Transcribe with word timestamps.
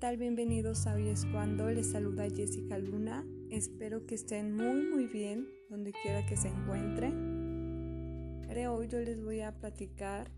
tal? 0.00 0.16
Bienvenidos 0.16 0.86
a 0.86 0.98
es 0.98 1.26
Cuando. 1.26 1.70
Les 1.70 1.90
saluda 1.90 2.26
Jessica 2.34 2.78
Luna. 2.78 3.22
Espero 3.50 4.06
que 4.06 4.14
estén 4.14 4.56
muy 4.56 4.82
muy 4.86 5.06
bien 5.06 5.46
donde 5.68 5.92
quiera 5.92 6.24
que 6.24 6.38
se 6.38 6.48
encuentren. 6.48 8.40
Pero 8.48 8.76
hoy 8.76 8.88
yo 8.88 8.98
les 8.98 9.22
voy 9.22 9.42
a 9.42 9.52
platicar 9.52 10.30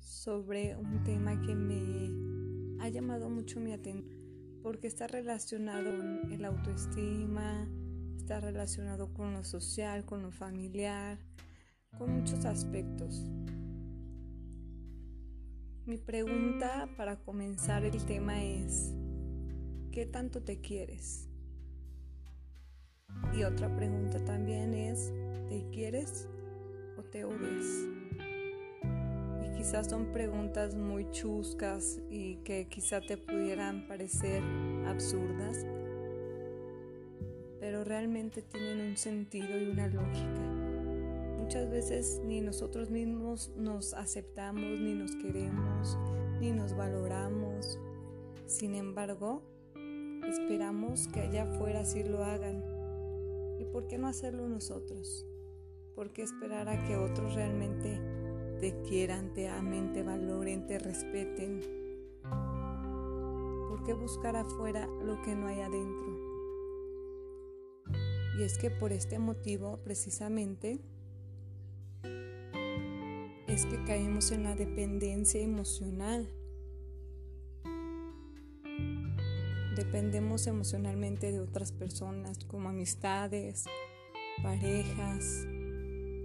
sobre 0.00 0.76
un 0.76 1.02
tema 1.02 1.40
que 1.40 1.54
me 1.54 2.82
ha 2.84 2.90
llamado 2.90 3.30
mucho 3.30 3.58
mi 3.58 3.72
atención 3.72 4.60
porque 4.62 4.86
está 4.86 5.06
relacionado 5.06 5.96
con 5.96 6.30
el 6.30 6.44
autoestima, 6.44 7.66
está 8.18 8.38
relacionado 8.40 9.14
con 9.14 9.32
lo 9.32 9.44
social, 9.44 10.04
con 10.04 10.20
lo 10.20 10.30
familiar, 10.30 11.18
con 11.96 12.18
muchos 12.18 12.44
aspectos. 12.44 13.24
Mi 15.86 15.96
pregunta 15.96 16.88
para 16.96 17.16
comenzar 17.16 17.84
el 17.84 18.04
tema 18.04 18.44
es, 18.44 18.94
¿qué 19.90 20.04
tanto 20.04 20.42
te 20.42 20.60
quieres? 20.60 21.26
Y 23.34 23.44
otra 23.44 23.74
pregunta 23.74 24.22
también 24.24 24.74
es, 24.74 25.10
¿te 25.48 25.66
quieres 25.72 26.28
o 26.98 27.02
te 27.02 27.24
odias? 27.24 27.88
Y 29.42 29.56
quizás 29.56 29.88
son 29.88 30.12
preguntas 30.12 30.74
muy 30.74 31.10
chuscas 31.12 31.98
y 32.10 32.36
que 32.44 32.68
quizá 32.68 33.00
te 33.00 33.16
pudieran 33.16 33.88
parecer 33.88 34.42
absurdas, 34.86 35.64
pero 37.58 37.84
realmente 37.84 38.42
tienen 38.42 38.82
un 38.82 38.96
sentido 38.98 39.58
y 39.58 39.70
una 39.70 39.88
lógica 39.88 40.59
muchas 41.50 41.68
veces 41.68 42.20
ni 42.24 42.40
nosotros 42.40 42.90
mismos 42.90 43.50
nos 43.56 43.92
aceptamos, 43.94 44.62
ni 44.62 44.94
nos 44.94 45.16
queremos, 45.16 45.98
ni 46.40 46.52
nos 46.52 46.76
valoramos. 46.76 47.76
Sin 48.46 48.76
embargo, 48.76 49.42
esperamos 50.28 51.08
que 51.08 51.22
allá 51.22 51.42
afuera 51.42 51.84
sí 51.84 52.04
lo 52.04 52.22
hagan. 52.22 52.62
¿Y 53.58 53.64
por 53.64 53.88
qué 53.88 53.98
no 53.98 54.06
hacerlo 54.06 54.48
nosotros? 54.48 55.26
¿Por 55.96 56.12
qué 56.12 56.22
esperar 56.22 56.68
a 56.68 56.84
que 56.84 56.96
otros 56.96 57.34
realmente 57.34 58.00
te 58.60 58.80
quieran, 58.82 59.34
te 59.34 59.48
amen, 59.48 59.92
te 59.92 60.04
valoren, 60.04 60.68
te 60.68 60.78
respeten? 60.78 61.62
¿Por 63.68 63.82
qué 63.82 63.92
buscar 63.92 64.36
afuera 64.36 64.86
lo 65.02 65.20
que 65.22 65.34
no 65.34 65.48
hay 65.48 65.62
adentro? 65.62 66.16
Y 68.38 68.44
es 68.44 68.56
que 68.56 68.70
por 68.70 68.92
este 68.92 69.18
motivo, 69.18 69.80
precisamente, 69.82 70.80
es 73.50 73.66
que 73.66 73.82
caemos 73.82 74.30
en 74.30 74.44
la 74.44 74.54
dependencia 74.54 75.40
emocional. 75.40 76.28
Dependemos 79.74 80.46
emocionalmente 80.46 81.32
de 81.32 81.40
otras 81.40 81.72
personas 81.72 82.44
como 82.44 82.68
amistades, 82.68 83.64
parejas 84.40 85.46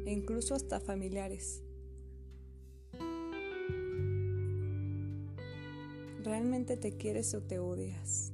e 0.06 0.12
incluso 0.12 0.53
hasta 0.53 0.80
familiares. 0.80 1.64
¿Realmente 6.23 6.78
te 6.78 6.96
quieres 6.96 7.34
o 7.34 7.42
te 7.42 7.58
odias? 7.58 8.34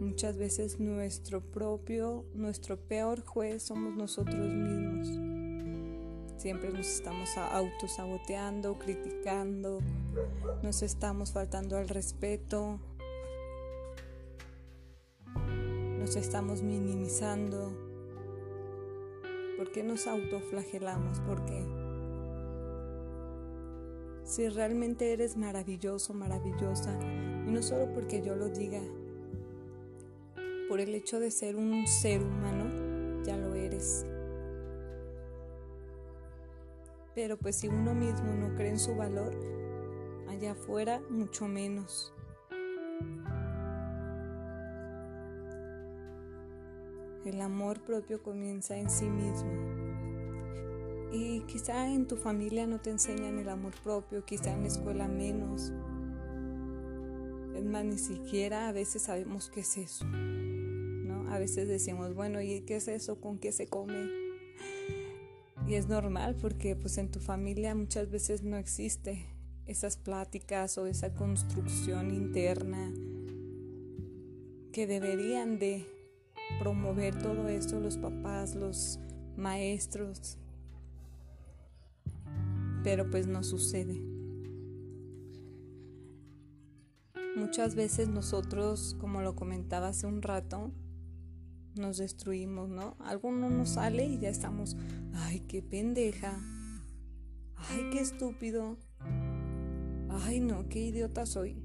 Muchas 0.00 0.38
veces 0.38 0.80
nuestro 0.80 1.42
propio, 1.42 2.24
nuestro 2.34 2.78
peor 2.78 3.22
juez 3.22 3.62
somos 3.62 3.94
nosotros 3.94 4.50
mismos. 4.50 5.31
Siempre 6.42 6.70
nos 6.70 6.88
estamos 6.88 7.38
autosaboteando, 7.38 8.76
criticando, 8.76 9.78
nos 10.64 10.82
estamos 10.82 11.30
faltando 11.30 11.76
al 11.76 11.88
respeto, 11.88 12.80
nos 16.00 16.16
estamos 16.16 16.62
minimizando. 16.62 17.72
¿Por 19.56 19.70
qué 19.70 19.84
nos 19.84 20.08
autoflagelamos? 20.08 21.20
¿Por 21.20 21.44
qué? 21.44 21.64
Si 24.24 24.48
realmente 24.48 25.12
eres 25.12 25.36
maravilloso, 25.36 26.12
maravillosa, 26.12 26.98
y 27.46 27.52
no 27.52 27.62
solo 27.62 27.94
porque 27.94 28.20
yo 28.20 28.34
lo 28.34 28.48
diga, 28.48 28.82
por 30.68 30.80
el 30.80 30.92
hecho 30.96 31.20
de 31.20 31.30
ser 31.30 31.54
un 31.54 31.86
ser 31.86 32.20
humano, 32.20 33.22
ya 33.24 33.36
lo 33.36 33.54
eres. 33.54 34.04
Pero 37.14 37.36
pues 37.36 37.56
si 37.56 37.68
uno 37.68 37.94
mismo 37.94 38.32
no 38.32 38.54
cree 38.54 38.70
en 38.70 38.78
su 38.78 38.94
valor, 38.94 39.34
allá 40.28 40.52
afuera 40.52 41.00
mucho 41.10 41.46
menos. 41.46 42.14
El 47.24 47.40
amor 47.40 47.80
propio 47.82 48.22
comienza 48.22 48.76
en 48.76 48.90
sí 48.90 49.04
mismo. 49.04 49.52
Y 51.12 51.40
quizá 51.40 51.88
en 51.88 52.08
tu 52.08 52.16
familia 52.16 52.66
no 52.66 52.80
te 52.80 52.90
enseñan 52.90 53.38
el 53.38 53.48
amor 53.50 53.74
propio, 53.84 54.24
quizá 54.24 54.50
en 54.50 54.62
la 54.62 54.68
escuela 54.68 55.06
menos. 55.06 55.72
Es 57.54 57.64
más, 57.64 57.84
ni 57.84 57.98
siquiera 57.98 58.68
a 58.68 58.72
veces 58.72 59.02
sabemos 59.02 59.50
qué 59.50 59.60
es 59.60 59.76
eso. 59.76 60.06
¿no? 60.06 61.30
A 61.30 61.38
veces 61.38 61.68
decimos, 61.68 62.14
bueno, 62.14 62.40
¿y 62.40 62.62
qué 62.62 62.76
es 62.76 62.88
eso? 62.88 63.20
¿Con 63.20 63.38
qué 63.38 63.52
se 63.52 63.66
come? 63.66 64.21
Y 65.72 65.76
es 65.76 65.88
normal 65.88 66.36
porque 66.38 66.76
pues 66.76 66.98
en 66.98 67.10
tu 67.10 67.18
familia 67.18 67.74
muchas 67.74 68.10
veces 68.10 68.42
no 68.42 68.58
existe 68.58 69.24
esas 69.64 69.96
pláticas 69.96 70.76
o 70.76 70.86
esa 70.86 71.14
construcción 71.14 72.12
interna 72.12 72.92
que 74.70 74.86
deberían 74.86 75.58
de 75.58 75.86
promover 76.58 77.16
todo 77.22 77.48
esto 77.48 77.80
los 77.80 77.96
papás, 77.96 78.54
los 78.54 78.98
maestros. 79.38 80.36
Pero 82.84 83.08
pues 83.08 83.26
no 83.26 83.42
sucede. 83.42 83.98
Muchas 87.34 87.74
veces 87.74 88.08
nosotros, 88.08 88.94
como 89.00 89.22
lo 89.22 89.34
comentaba 89.34 89.88
hace 89.88 90.06
un 90.06 90.20
rato, 90.20 90.70
nos 91.74 91.98
destruimos, 91.98 92.68
¿no? 92.68 92.96
Algo 93.00 93.30
no 93.30 93.50
nos 93.50 93.70
sale 93.70 94.06
y 94.06 94.18
ya 94.18 94.28
estamos, 94.28 94.76
ay, 95.14 95.40
qué 95.40 95.62
pendeja, 95.62 96.38
ay, 97.56 97.90
qué 97.92 98.00
estúpido, 98.00 98.76
ay, 100.10 100.40
no, 100.40 100.68
qué 100.68 100.80
idiota 100.80 101.26
soy. 101.26 101.62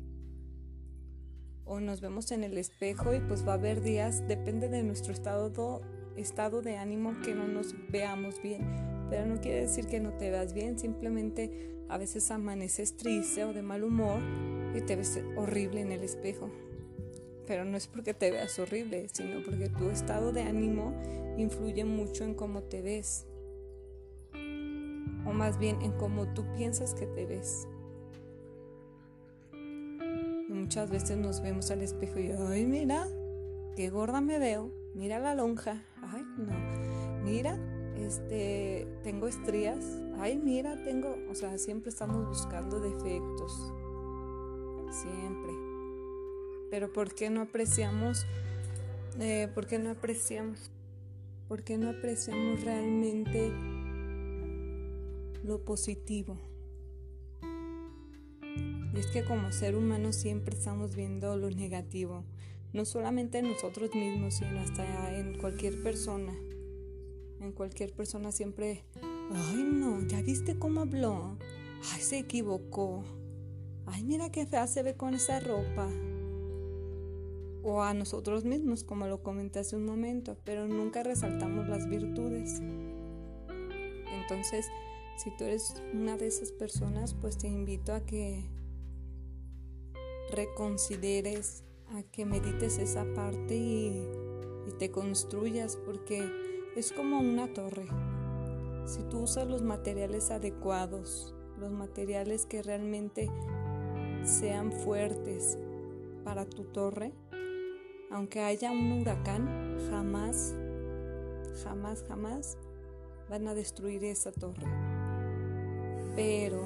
O 1.66 1.80
nos 1.80 2.00
vemos 2.00 2.32
en 2.32 2.44
el 2.44 2.58
espejo 2.58 3.14
y 3.14 3.20
pues 3.20 3.46
va 3.46 3.52
a 3.52 3.56
haber 3.56 3.82
días, 3.82 4.26
depende 4.28 4.70
de 4.70 4.84
nuestro 4.84 5.12
estado, 5.12 5.82
estado 6.16 6.62
de 6.62 6.78
ánimo 6.78 7.20
que 7.24 7.36
no 7.36 7.48
nos 7.48 7.76
veamos 7.92 8.42
bien. 8.42 8.66
Pero 9.10 9.26
no 9.26 9.40
quiere 9.42 9.62
decir 9.62 9.88
que 9.88 10.00
no 10.00 10.14
te 10.14 10.32
veas 10.32 10.54
bien, 10.54 10.80
simplemente 10.80 11.76
a 11.90 11.98
veces 11.98 12.32
amaneces 12.32 12.96
triste 12.98 13.44
o 13.46 13.54
de 13.54 13.62
mal 13.62 13.84
humor 13.84 14.22
y 14.76 14.82
te 14.82 14.96
ves 14.96 15.20
horrible 15.36 15.82
en 15.82 15.92
el 15.92 16.04
espejo 16.04 16.50
pero 17.48 17.66
no 17.66 17.78
es 17.78 17.88
porque 17.88 18.14
te 18.14 18.30
veas 18.30 18.60
horrible, 18.60 19.08
sino 19.14 19.42
porque 19.44 19.70
tu 19.70 19.90
estado 19.90 20.32
de 20.32 20.44
ánimo 20.44 20.94
influye 21.38 21.86
mucho 21.86 22.24
en 22.24 22.34
cómo 22.34 22.64
te 22.64 22.82
ves, 22.82 23.26
o 25.26 25.34
más 25.34 25.58
bien 25.58 25.82
en 25.82 25.94
cómo 25.94 26.34
tú 26.34 26.44
piensas 26.56 26.94
que 26.94 27.08
te 27.08 27.26
ves. 27.26 27.68
muchas 30.68 30.90
veces 30.90 31.18
nos 31.18 31.42
vemos 31.42 31.72
al 31.72 31.82
espejo 31.82 32.20
y, 32.20 32.30
ay, 32.30 32.66
mira, 32.66 33.08
qué 33.78 33.90
gorda 33.90 34.20
me 34.20 34.38
veo, 34.38 34.70
mira 34.96 35.18
la 35.18 35.34
lonja, 35.34 35.82
ay, 36.02 36.24
no, 36.38 37.24
mira, 37.24 37.58
este, 37.96 38.86
tengo 39.02 39.30
estrías, 39.30 40.02
ay, 40.20 40.38
mira, 40.38 40.84
tengo, 40.84 41.16
o 41.32 41.36
sea, 41.36 41.58
siempre 41.58 41.90
estamos 41.90 42.28
buscando 42.28 42.82
defectos, 42.82 43.74
siempre. 44.92 45.67
Pero 46.70 46.92
¿por 46.92 47.14
qué 47.14 47.30
no 47.30 47.42
apreciamos? 47.42 48.26
Eh, 49.20 49.48
¿Por 49.54 49.68
qué 49.68 49.80
no 49.80 49.92
apreciamos? 49.92 50.72
¿Por 51.48 51.64
qué 51.64 51.78
no 51.78 51.90
apreciamos 51.90 52.62
realmente 52.64 53.52
lo 55.44 55.64
positivo? 55.64 56.38
Y 58.94 59.00
es 59.00 59.08
que 59.08 59.24
como 59.24 59.52
ser 59.52 59.76
humano 59.76 60.12
siempre 60.12 60.56
estamos 60.56 60.96
viendo 60.96 61.38
lo 61.38 61.50
negativo, 61.50 62.26
no 62.74 62.84
solamente 62.84 63.38
en 63.38 63.52
nosotros 63.52 63.96
mismos, 63.96 64.36
sino 64.36 64.60
hasta 64.60 65.18
en 65.18 65.38
cualquier 65.38 65.82
persona. 65.82 66.34
En 67.40 67.54
cualquier 67.54 67.94
persona 67.94 68.32
siempre, 68.32 68.84
ay 69.32 69.64
no, 69.64 70.02
¿ya 70.06 70.22
viste 70.22 70.60
cómo 70.60 70.82
habló? 70.82 71.38
Ay, 71.94 72.02
se 72.02 72.18
equivocó. 72.18 73.04
Ay, 73.86 74.04
mira 74.04 74.32
qué 74.32 74.46
fea 74.46 74.68
se 74.68 74.84
ve 74.84 74.96
con 74.96 75.14
esa 75.14 75.40
ropa 75.40 75.88
o 77.68 77.84
a 77.84 77.94
nosotros 77.94 78.46
mismos, 78.46 78.86
como 78.86 79.08
lo 79.08 79.22
comenté 79.22 79.60
hace 79.60 79.76
un 79.76 79.86
momento, 79.86 80.38
pero 80.46 80.70
nunca 80.70 81.04
resaltamos 81.04 81.68
las 81.68 81.90
virtudes. 81.90 82.62
Entonces, 84.22 84.68
si 85.18 85.36
tú 85.36 85.44
eres 85.44 85.84
una 85.94 86.16
de 86.16 86.28
esas 86.28 86.54
personas, 86.54 87.14
pues 87.14 87.38
te 87.38 87.50
invito 87.50 87.94
a 87.94 88.06
que 88.06 88.46
reconsideres, 90.32 91.66
a 91.90 92.04
que 92.04 92.26
medites 92.26 92.78
esa 92.78 93.06
parte 93.14 93.58
y, 93.58 94.08
y 94.66 94.72
te 94.80 94.90
construyas, 94.90 95.76
porque 95.76 96.24
es 96.78 96.94
como 96.94 97.20
una 97.20 97.52
torre. 97.54 97.88
Si 98.86 99.04
tú 99.10 99.24
usas 99.24 99.46
los 99.46 99.62
materiales 99.62 100.32
adecuados, 100.32 101.36
los 101.60 101.74
materiales 101.74 102.46
que 102.46 102.64
realmente 102.64 103.30
sean 104.24 104.72
fuertes 104.72 105.58
para 106.24 106.46
tu 106.46 106.64
torre, 106.64 107.12
aunque 108.10 108.42
haya 108.42 108.72
un 108.72 109.02
huracán, 109.02 109.78
jamás, 109.90 110.56
jamás, 111.64 112.04
jamás 112.08 112.58
van 113.30 113.48
a 113.48 113.54
destruir 113.54 114.04
esa 114.06 114.32
torre. 114.32 114.68
Pero 116.16 116.62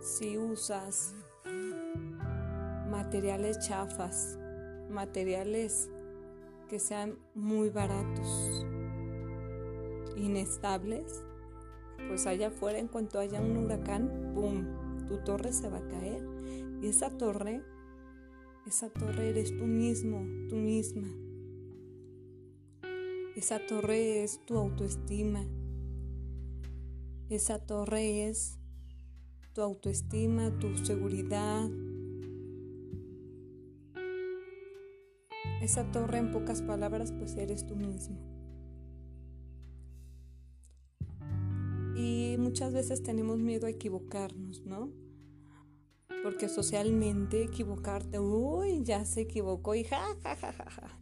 si 0.00 0.38
usas 0.38 1.14
materiales 2.90 3.58
chafas, 3.66 4.38
materiales 4.88 5.90
que 6.68 6.78
sean 6.78 7.18
muy 7.34 7.70
baratos, 7.70 8.64
inestables, 10.16 11.24
pues 12.08 12.26
allá 12.26 12.48
afuera 12.48 12.78
en 12.78 12.88
cuanto 12.88 13.18
haya 13.18 13.40
un 13.40 13.56
huracán, 13.56 14.32
¡pum!, 14.34 14.64
tu 15.06 15.18
torre 15.18 15.52
se 15.52 15.68
va 15.68 15.78
a 15.78 15.88
caer. 15.88 16.26
Y 16.80 16.88
esa 16.88 17.10
torre, 17.10 17.62
esa 18.66 18.90
torre 18.90 19.30
eres 19.30 19.56
tú 19.56 19.64
mismo, 19.64 20.26
tú 20.48 20.56
misma. 20.56 21.08
Esa 23.36 23.64
torre 23.64 24.24
es 24.24 24.44
tu 24.44 24.56
autoestima. 24.56 25.44
Esa 27.28 27.58
torre 27.58 28.28
es 28.28 28.58
tu 29.52 29.60
autoestima, 29.60 30.58
tu 30.58 30.76
seguridad. 30.84 31.70
Esa 35.62 35.90
torre 35.92 36.18
en 36.18 36.32
pocas 36.32 36.60
palabras 36.62 37.12
pues 37.12 37.36
eres 37.36 37.66
tú 37.66 37.76
mismo. 37.76 38.18
Y 41.96 42.36
muchas 42.38 42.72
veces 42.72 43.02
tenemos 43.02 43.38
miedo 43.38 43.66
a 43.66 43.70
equivocarnos, 43.70 44.64
¿no? 44.66 45.05
Porque 46.26 46.48
socialmente 46.48 47.44
equivocarte, 47.44 48.18
uy, 48.18 48.82
ya 48.82 49.04
se 49.04 49.20
equivocó 49.20 49.76
y 49.76 49.84
ja, 49.84 50.02
ja, 50.24 50.34
ja, 50.34 50.52
ja, 50.52 50.70
ja. 50.70 51.00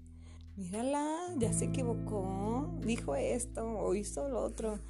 Mírala, 0.55 1.17
ya 1.39 1.51
se 1.55 1.65
equivocó, 1.65 2.71
dijo 2.83 3.17
esto 3.17 3.65
o 3.65 3.95
hizo 3.95 4.29
lo 4.29 4.43
otro. 4.43 4.81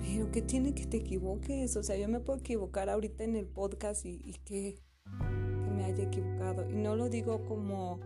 Pero 0.00 0.32
¿qué 0.32 0.42
tiene 0.42 0.74
que 0.74 0.86
te 0.86 0.96
equivoques? 0.96 1.76
O 1.76 1.84
sea, 1.84 1.96
yo 1.96 2.08
me 2.08 2.18
puedo 2.18 2.40
equivocar 2.40 2.90
ahorita 2.90 3.22
en 3.22 3.36
el 3.36 3.46
podcast 3.46 4.04
y, 4.04 4.32
que, 4.44 4.82
que 5.20 5.70
me 5.70 5.84
haya 5.84 6.02
equivocado. 6.02 6.68
Y 6.68 6.74
no 6.74 6.96
lo 6.96 7.08
digo 7.08 7.44
como 7.44 8.00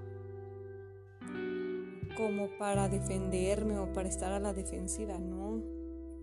como 2.19 2.51
para 2.59 2.91
defenderme 2.91 3.79
o 3.79 3.91
para 3.95 4.11
estar 4.11 4.31
a 4.31 4.41
la 4.41 4.53
defensiva, 4.53 5.19
no. 5.19 5.63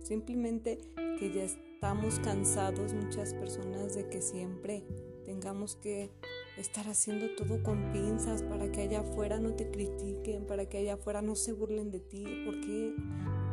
Simplemente 0.00 0.78
que 1.18 1.32
ya 1.32 1.42
estamos 1.78 2.18
cansados 2.18 2.92
muchas 2.92 3.34
personas 3.34 3.94
de 3.94 4.08
que 4.08 4.20
siempre 4.20 4.82
tengamos 5.24 5.76
que 5.76 6.10
estar 6.56 6.88
haciendo 6.88 7.36
todo 7.36 7.62
con 7.62 7.92
pinzas 7.92 8.42
para 8.42 8.72
que 8.72 8.80
allá 8.80 9.02
afuera 9.02 9.38
no 9.38 9.54
te 9.54 9.70
critiquen, 9.70 10.44
para 10.44 10.68
que 10.68 10.78
allá 10.78 10.94
afuera 10.94 11.22
no 11.22 11.36
se 11.36 11.52
burlen 11.52 11.92
de 11.92 12.00
ti. 12.00 12.24
¿Por 12.44 12.60
qué? 12.62 12.96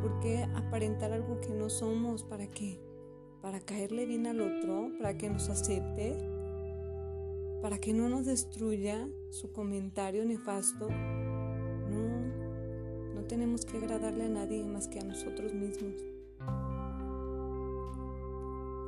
¿Por 0.02 0.20
qué 0.22 0.44
aparentar 0.56 1.12
algo 1.14 1.40
que 1.40 1.50
no 1.50 1.70
somos? 1.70 2.24
¿Para 2.24 2.48
qué? 2.48 2.80
¿Para 3.44 3.60
caerle 3.60 4.08
bien 4.08 4.26
al 4.26 4.42
otro? 4.42 4.90
¿Para 4.98 5.16
que 5.20 5.30
nos 5.30 5.48
acepte? 5.50 6.18
¿Para 7.62 7.78
que 7.78 7.94
no 7.94 8.10
nos 8.10 8.26
destruya 8.26 9.08
su 9.30 9.52
comentario 9.52 10.26
nefasto? 10.26 10.88
tenemos 13.28 13.66
que 13.66 13.78
agradarle 13.78 14.26
a 14.26 14.30
nadie 14.30 14.64
más 14.66 14.88
que 14.88 15.00
a 15.00 15.04
nosotros 15.04 15.52
mismos. 15.52 16.15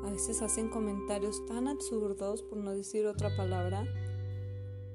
A 0.07 0.12
veces 0.12 0.42
hacen 0.42 0.69
comentarios 0.69 1.45
tan 1.45 1.68
absurdos, 1.68 2.42
por 2.42 2.57
no 2.57 2.74
decir 2.74 3.06
otra 3.06 3.36
palabra, 3.36 3.86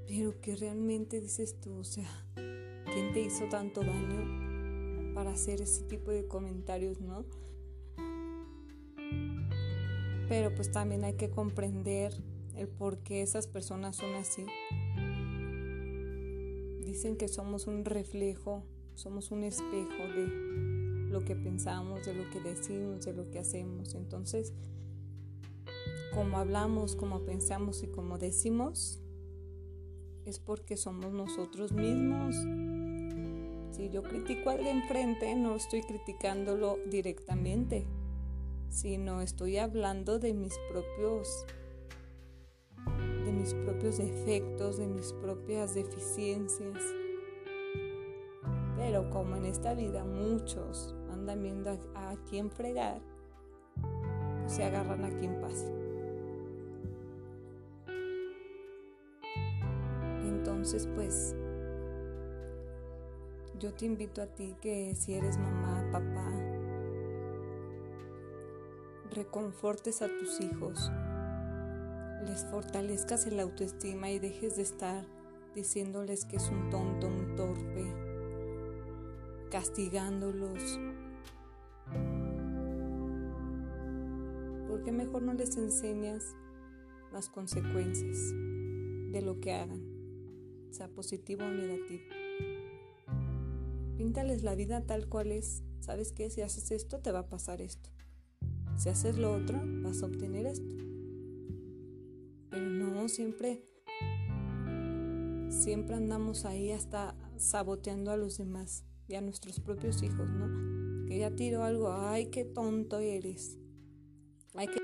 pero 0.08 0.40
que 0.40 0.56
realmente 0.56 1.20
dices 1.20 1.60
tú, 1.60 1.78
o 1.78 1.84
sea, 1.84 2.08
¿quién 2.34 3.12
te 3.12 3.20
hizo 3.20 3.44
tanto 3.48 3.82
daño 3.82 5.14
para 5.14 5.30
hacer 5.30 5.60
ese 5.60 5.84
tipo 5.84 6.10
de 6.10 6.26
comentarios, 6.26 7.00
no? 7.00 7.24
Pero 10.28 10.54
pues 10.54 10.72
también 10.72 11.04
hay 11.04 11.14
que 11.14 11.30
comprender 11.30 12.12
el 12.56 12.66
por 12.66 12.98
qué 12.98 13.22
esas 13.22 13.46
personas 13.46 13.96
son 13.96 14.14
así. 14.14 14.44
Dicen 16.84 17.16
que 17.16 17.28
somos 17.28 17.66
un 17.66 17.84
reflejo 17.84 18.64
somos 18.94 19.30
un 19.30 19.42
espejo 19.44 20.02
de 20.14 21.08
lo 21.10 21.24
que 21.24 21.34
pensamos, 21.34 22.04
de 22.06 22.14
lo 22.14 22.28
que 22.30 22.40
decimos, 22.40 23.04
de 23.04 23.12
lo 23.12 23.30
que 23.30 23.38
hacemos. 23.38 23.94
Entonces, 23.94 24.52
como 26.14 26.38
hablamos, 26.38 26.96
como 26.96 27.24
pensamos 27.24 27.82
y 27.82 27.88
como 27.88 28.18
decimos, 28.18 29.00
es 30.24 30.38
porque 30.38 30.76
somos 30.76 31.12
nosotros 31.12 31.72
mismos. 31.72 32.36
Si 33.74 33.88
yo 33.90 34.02
critico 34.02 34.50
al 34.50 34.58
de 34.58 34.70
enfrente, 34.70 35.34
no 35.34 35.56
estoy 35.56 35.82
criticándolo 35.82 36.78
directamente, 36.90 37.86
sino 38.68 39.22
estoy 39.22 39.56
hablando 39.56 40.18
de 40.18 40.34
mis 40.34 40.54
propios 40.70 41.46
de 43.24 43.32
mis 43.32 43.54
propios 43.54 43.98
defectos, 43.98 44.78
de 44.78 44.86
mis 44.86 45.12
propias 45.14 45.74
deficiencias. 45.74 46.78
Pero 48.76 49.08
como 49.10 49.36
en 49.36 49.46
esta 49.46 49.74
vida 49.74 50.04
muchos 50.04 50.94
andan 51.10 51.42
viendo 51.42 51.70
a, 51.94 52.16
quién 52.28 52.50
fregar, 52.50 53.00
pues 54.40 54.52
se 54.52 54.64
agarran 54.64 55.04
a 55.04 55.10
quien 55.16 55.40
pase. 55.40 55.81
Entonces, 60.62 60.88
pues, 60.94 61.34
yo 63.58 63.74
te 63.74 63.84
invito 63.84 64.22
a 64.22 64.26
ti 64.26 64.54
que 64.60 64.94
si 64.94 65.14
eres 65.14 65.36
mamá, 65.36 65.88
papá, 65.90 66.31
reconfortes 69.10 70.02
a 70.02 70.06
tus 70.06 70.40
hijos, 70.40 70.92
les 72.24 72.44
fortalezcas 72.44 73.26
el 73.26 73.40
autoestima 73.40 74.12
y 74.12 74.20
dejes 74.20 74.54
de 74.54 74.62
estar 74.62 75.04
diciéndoles 75.56 76.26
que 76.26 76.36
es 76.36 76.48
un 76.48 76.70
tonto, 76.70 77.08
un 77.08 77.34
torpe, 77.34 77.84
castigándolos. 79.50 80.78
¿Por 84.69 84.84
qué 84.84 84.92
mejor 84.92 85.22
no 85.22 85.34
les 85.34 85.56
enseñas 85.56 86.36
las 87.12 87.28
consecuencias 87.28 88.32
de 89.10 89.22
lo 89.22 89.40
que 89.40 89.54
hagan, 89.54 89.92
sea 90.72 90.88
positivo 90.88 91.44
o 91.44 91.50
negativo? 91.50 92.02
Píntales 93.96 94.43
la 94.43 94.55
vida 94.55 94.81
tal 94.86 95.08
cual 95.08 95.32
es. 95.32 95.62
¿Sabes 95.81 96.12
qué? 96.12 96.31
Si 96.31 96.41
haces 96.41 96.70
esto, 96.70 97.00
te 97.00 97.12
va 97.12 97.20
a 97.20 97.29
pasar 97.29 97.60
esto. 97.60 97.91
Si 98.76 98.88
haces 98.88 99.19
lo 99.19 99.34
otro, 99.34 99.60
vas 99.82 100.02
a 100.02 100.06
obtener 100.06 100.46
esto. 100.46 100.74
Pero 102.50 102.69
no 102.69 103.08
siempre, 103.08 103.64
siempre 105.50 105.96
andamos 105.96 106.44
ahí 106.44 106.70
hasta 106.70 107.14
saboteando 107.36 108.10
a 108.10 108.17
los 108.17 108.38
demás 108.38 108.84
y 109.08 109.14
a 109.14 109.20
nuestros 109.20 109.60
propios 109.60 110.02
hijos, 110.02 110.31
¿no? 110.31 111.06
Que 111.06 111.19
ya 111.19 111.34
tiro 111.34 111.64
algo, 111.64 111.93
ay, 111.93 112.26
qué 112.26 112.44
tonto 112.44 112.98
eres. 112.98 113.58
Ay, 114.55 114.69
que... 114.69 114.79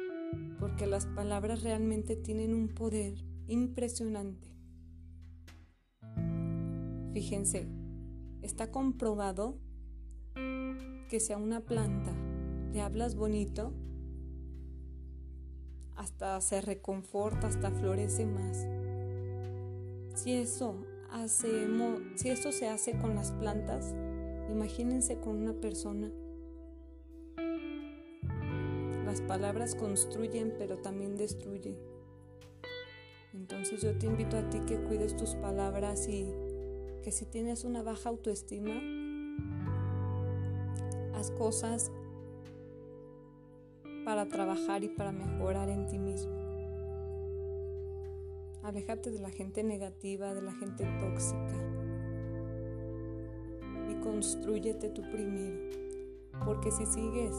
Porque 0.59 0.87
las 0.87 1.07
palabras 1.07 1.63
realmente 1.63 2.17
tienen 2.17 2.53
un 2.53 2.69
poder 2.69 3.25
impresionante. 3.47 4.58
Fíjense, 7.13 7.67
está 8.43 8.71
comprobado 8.71 9.59
que 10.35 11.21
si 11.21 11.33
a 11.33 11.39
una 11.39 11.61
planta 11.61 12.13
le 12.73 12.81
hablas 12.81 13.15
bonito, 13.15 13.73
hasta 15.97 16.41
se 16.41 16.61
reconforta, 16.61 17.49
hasta 17.49 17.71
florece 17.71 18.27
más. 18.27 18.67
Si 20.15 20.33
eso 20.33 20.85
si 22.15 22.29
eso 22.29 22.53
se 22.53 22.69
hace 22.69 22.99
con 22.99 23.15
las 23.15 23.33
plantas, 23.33 23.95
Imagínense 24.51 25.19
con 25.19 25.37
una 25.37 25.53
persona. 25.53 26.11
Las 29.05 29.21
palabras 29.21 29.75
construyen, 29.75 30.55
pero 30.59 30.79
también 30.79 31.17
destruyen. 31.17 31.77
Entonces 33.35 33.83
yo 33.83 33.97
te 33.99 34.07
invito 34.07 34.39
a 34.39 34.49
ti 34.49 34.61
que 34.61 34.81
cuides 34.81 35.17
tus 35.17 35.35
palabras 35.35 36.09
y 36.09 36.33
que 37.09 37.13
si 37.13 37.25
tienes 37.25 37.65
una 37.65 37.83
baja 37.83 38.11
autoestima, 38.11 38.75
haz 41.15 41.31
cosas 41.31 41.91
para 44.05 44.29
trabajar 44.29 44.85
y 44.85 44.89
para 44.91 45.11
mejorar 45.11 45.71
en 45.71 45.87
ti 45.87 45.99
mismo. 45.99 46.35
Aléjate 48.63 49.11
de 49.11 49.21
la 49.21 49.31
gente 49.31 49.65
negativa, 49.65 50.35
de 50.35 50.43
la 50.43 50.53
gente 50.53 50.85
tóxica. 51.01 51.57
Y 53.91 53.95
construyete 54.03 54.91
tú 54.91 55.01
primero. 55.11 55.57
Porque 56.45 56.71
si 56.71 56.85
sigues 56.85 57.33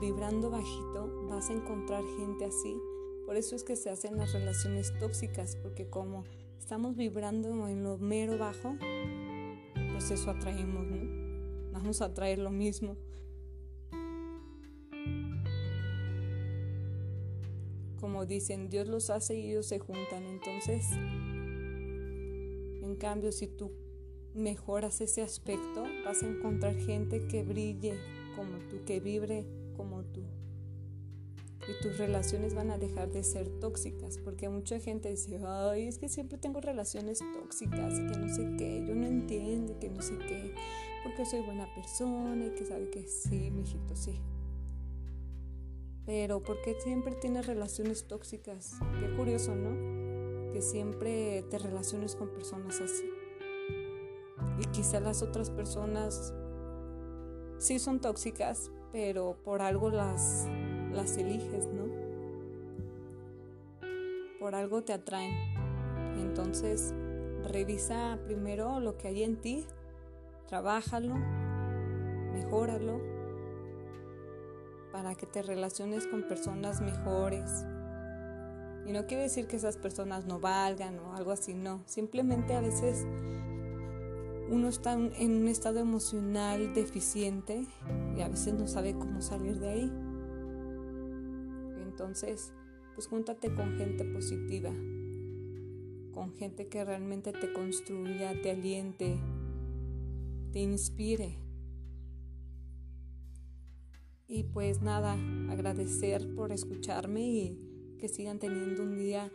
vibrando 0.00 0.50
bajito, 0.50 1.26
vas 1.28 1.50
a 1.50 1.54
encontrar 1.54 2.04
gente 2.16 2.44
así. 2.44 2.80
Por 3.24 3.34
eso 3.34 3.56
es 3.56 3.64
que 3.64 3.74
se 3.74 3.90
hacen 3.90 4.18
las 4.18 4.34
relaciones 4.34 4.96
tóxicas, 5.00 5.56
porque 5.56 5.90
como 5.90 6.22
estamos 6.58 6.96
vibrando 6.96 7.68
en 7.68 7.82
lo 7.82 7.98
mero 7.98 8.38
bajo, 8.38 8.76
pues 9.92 10.10
eso 10.10 10.30
atraemos, 10.30 10.86
¿no? 10.86 11.72
Vamos 11.72 12.02
a 12.02 12.06
atraer 12.06 12.38
lo 12.38 12.50
mismo. 12.50 12.96
como 18.06 18.24
dicen, 18.24 18.70
Dios 18.70 18.86
los 18.86 19.10
hace 19.10 19.36
y 19.36 19.50
ellos 19.50 19.66
se 19.66 19.80
juntan. 19.80 20.24
Entonces, 20.26 20.92
en 22.82 22.96
cambio, 23.00 23.32
si 23.32 23.48
tú 23.48 23.72
mejoras 24.32 25.00
ese 25.00 25.22
aspecto, 25.22 25.82
vas 26.04 26.22
a 26.22 26.28
encontrar 26.28 26.76
gente 26.76 27.26
que 27.26 27.42
brille 27.42 27.98
como 28.36 28.58
tú, 28.70 28.84
que 28.84 29.00
vibre 29.00 29.44
como 29.76 30.04
tú. 30.04 30.22
Y 31.68 31.82
tus 31.82 31.98
relaciones 31.98 32.54
van 32.54 32.70
a 32.70 32.78
dejar 32.78 33.10
de 33.10 33.24
ser 33.24 33.48
tóxicas, 33.60 34.18
porque 34.18 34.48
mucha 34.48 34.78
gente 34.78 35.10
dice, 35.10 35.40
ay, 35.44 35.88
es 35.88 35.98
que 35.98 36.08
siempre 36.08 36.38
tengo 36.38 36.60
relaciones 36.60 37.18
tóxicas, 37.34 37.94
que 37.94 38.18
no 38.18 38.32
sé 38.32 38.54
qué, 38.56 38.84
yo 38.86 38.94
no 38.94 39.06
entiendo, 39.06 39.78
que 39.80 39.90
no 39.90 40.00
sé 40.00 40.16
qué, 40.18 40.54
porque 41.02 41.26
soy 41.26 41.40
buena 41.40 41.66
persona 41.74 42.46
y 42.46 42.50
que 42.50 42.64
sabe 42.64 42.88
que 42.90 43.08
sí, 43.08 43.50
mijito, 43.50 43.96
sí, 43.96 44.20
pero 46.06 46.40
¿por 46.40 46.62
qué 46.62 46.76
siempre 46.80 47.16
tienes 47.16 47.46
relaciones 47.46 48.06
tóxicas? 48.06 48.78
Qué 49.00 49.12
curioso, 49.16 49.56
¿no? 49.56 50.52
Que 50.52 50.62
siempre 50.62 51.42
te 51.50 51.58
relaciones 51.58 52.14
con 52.14 52.28
personas 52.28 52.80
así. 52.80 53.10
Y 54.60 54.66
quizá 54.66 55.00
las 55.00 55.22
otras 55.22 55.50
personas 55.50 56.32
sí 57.58 57.80
son 57.80 58.00
tóxicas, 58.00 58.70
pero 58.92 59.36
por 59.42 59.62
algo 59.62 59.90
las, 59.90 60.46
las 60.96 61.16
eliges, 61.16 61.68
¿no? 61.68 61.84
Por 64.40 64.54
algo 64.54 64.82
te 64.82 64.92
atraen. 64.92 65.34
Entonces, 66.18 66.94
revisa 67.44 68.18
primero 68.24 68.80
lo 68.80 68.96
que 68.96 69.08
hay 69.08 69.22
en 69.22 69.36
ti, 69.36 69.64
trabájalo, 70.48 71.14
mejóralo 72.32 73.00
para 74.92 75.14
que 75.14 75.26
te 75.26 75.42
relaciones 75.42 76.06
con 76.06 76.22
personas 76.22 76.80
mejores. 76.80 77.64
Y 78.86 78.92
no 78.92 79.06
quiere 79.06 79.24
decir 79.24 79.46
que 79.46 79.56
esas 79.56 79.76
personas 79.76 80.26
no 80.26 80.40
valgan 80.40 80.98
o 81.00 81.14
algo 81.14 81.32
así, 81.32 81.54
no. 81.54 81.82
Simplemente 81.86 82.54
a 82.54 82.60
veces 82.60 83.06
uno 84.48 84.68
está 84.68 84.92
en 84.92 85.42
un 85.42 85.48
estado 85.48 85.80
emocional 85.80 86.72
deficiente 86.72 87.66
y 88.16 88.20
a 88.20 88.28
veces 88.28 88.54
no 88.54 88.68
sabe 88.68 88.94
cómo 88.94 89.20
salir 89.20 89.58
de 89.58 89.68
ahí. 89.68 90.05
Entonces, 91.96 92.52
pues 92.94 93.06
júntate 93.06 93.54
con 93.54 93.78
gente 93.78 94.04
positiva, 94.04 94.70
con 96.12 96.34
gente 96.34 96.68
que 96.68 96.84
realmente 96.84 97.32
te 97.32 97.54
construya, 97.54 98.38
te 98.42 98.50
aliente, 98.50 99.16
te 100.52 100.58
inspire. 100.58 101.38
Y 104.26 104.42
pues 104.42 104.82
nada, 104.82 105.16
agradecer 105.48 106.34
por 106.34 106.52
escucharme 106.52 107.22
y 107.26 107.96
que 107.98 108.08
sigan 108.08 108.38
teniendo 108.38 108.82
un 108.82 108.98
día 108.98 109.32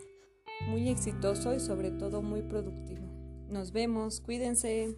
muy 0.68 0.88
exitoso 0.88 1.56
y 1.56 1.60
sobre 1.60 1.90
todo 1.90 2.22
muy 2.22 2.44
productivo. 2.44 3.02
Nos 3.50 3.72
vemos, 3.72 4.22
cuídense. 4.22 4.96